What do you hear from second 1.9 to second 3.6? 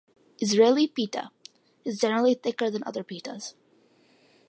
generally thicker than other pitas.